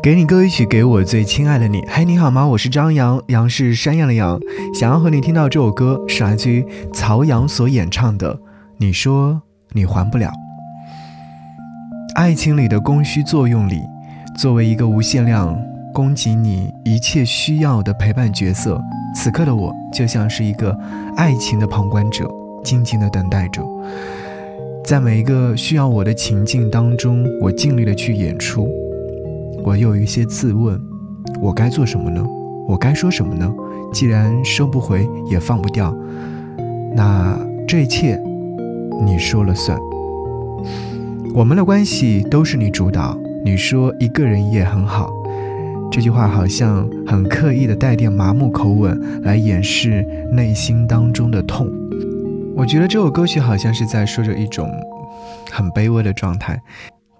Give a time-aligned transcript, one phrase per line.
[0.00, 1.84] 给你歌一曲，给我最亲爱的你。
[1.88, 2.46] 嘿，你好吗？
[2.46, 4.38] 我是张扬，杨是山羊的羊。
[4.72, 8.32] 想要和你听到这首歌，是来自于曹阳所演唱的
[8.78, 9.42] 《你说
[9.72, 10.28] 你还不了》。
[12.14, 13.80] 爱情里的供需作用里，
[14.38, 15.58] 作为一个无限量
[15.92, 18.80] 供给你一切需要的陪伴角色，
[19.16, 20.70] 此刻的我就像是一个
[21.16, 22.30] 爱情的旁观者，
[22.62, 23.64] 静静的等待着。
[24.84, 28.68] 在每一个需要我的情境当中，我尽力的去演出。
[29.68, 30.80] 我又有一些自问，
[31.42, 32.26] 我该做什么呢？
[32.66, 33.52] 我该说什么呢？
[33.92, 35.94] 既然收不回也放不掉，
[36.96, 38.18] 那这一切
[39.04, 39.78] 你说了算。
[41.34, 45.12] 我们的关系都是你主导，你说一个人也很好。
[45.92, 51.70] 这句话好像很刻意的带点麻木口吻来掩饰内心当中的痛。
[52.56, 54.66] 我觉得这首歌曲好像是在说着一种
[55.50, 56.58] 很卑微的状态。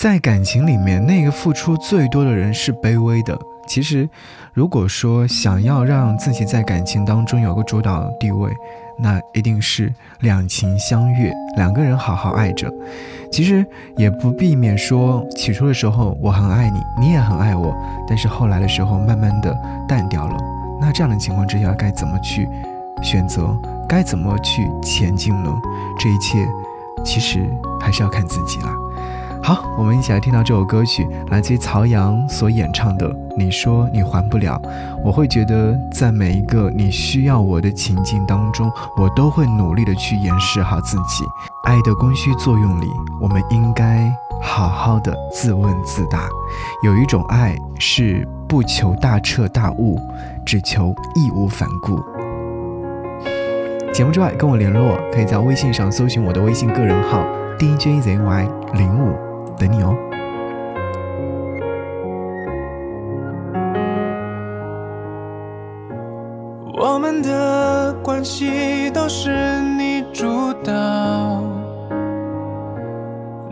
[0.00, 3.38] 在感情里面，那个付出最多的人是卑微的。
[3.68, 4.08] 其实，
[4.54, 8.50] 如果说想要让自己在感情当中有个主导地位，
[8.98, 12.72] 那一定是两情相悦，两个人好好爱着。
[13.30, 13.62] 其实
[13.94, 17.76] 也不避免说，起初的时候我很爱你，你也很爱我，
[18.08, 19.54] 但是后来的时候慢慢的
[19.86, 20.34] 淡掉了。
[20.80, 22.48] 那这样的情况之下，该怎么去
[23.02, 23.54] 选择？
[23.86, 25.54] 该怎么去前进呢？
[25.98, 26.48] 这一切，
[27.04, 27.46] 其实
[27.78, 28.74] 还是要看自己啦。
[29.42, 34.60] 好，我们一起来听到这首歌曲，来自于曹阳所演唱的《你说你还不了》。
[35.02, 41.24] 我会觉得，在每一个你需要我的情境当中，我都会努力的去掩饰好自己。
[41.64, 42.86] 爱的供需作用里，
[43.18, 46.28] 我们应该好好的自问自答。
[46.84, 49.98] 有一种爱是不求大彻大悟，
[50.44, 51.98] 只求义无反顾。
[53.92, 57.24] 节目之外，跟我联络，可以在微信上搜寻我的微信个人号
[57.58, 59.29] DJZY 零五。
[59.60, 59.94] 等你哦。
[66.82, 70.24] 我们的关系都是你主
[70.64, 70.72] 导，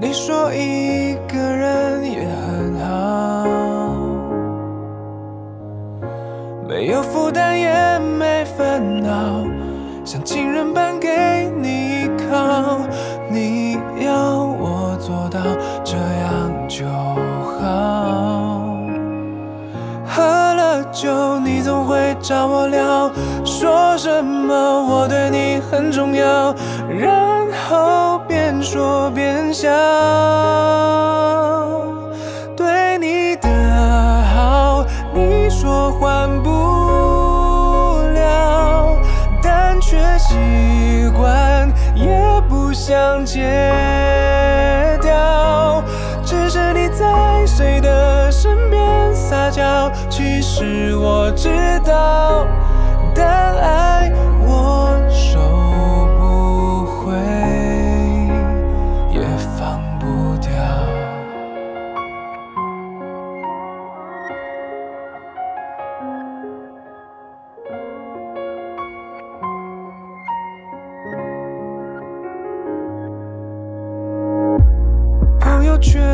[0.00, 3.46] 你说一个人也很好，
[6.66, 9.44] 没有负担也没烦恼，
[10.02, 11.08] 像情人般给
[24.20, 26.54] 什么我对你很重要，
[26.86, 27.10] 然
[27.66, 29.70] 后边说边笑。
[32.54, 33.48] 对你的
[34.34, 36.50] 好，你说还不
[38.12, 38.98] 了，
[39.42, 43.40] 但却习惯，也不想戒
[45.00, 45.82] 掉。
[46.22, 47.06] 只是你在。
[47.46, 49.90] 谁的身边撒娇？
[50.08, 51.48] 其实我知
[51.84, 52.46] 道，
[53.14, 53.26] 但
[53.56, 53.79] 爱
[75.80, 76.09] true.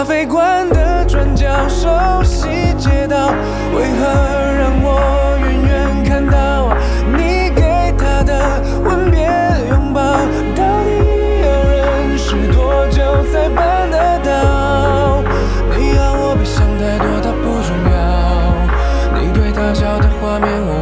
[0.00, 1.86] 咖啡馆的转角，熟
[2.24, 2.48] 悉
[2.78, 3.34] 街道，
[3.74, 4.06] 为何
[4.58, 6.74] 让我远远看到
[7.12, 9.28] 你给他的吻别
[9.68, 10.00] 拥抱？
[10.56, 15.22] 到底要认识多久才办得到？
[15.76, 19.20] 你要我别想太多，他不重要。
[19.20, 20.79] 你对他笑的画面，我。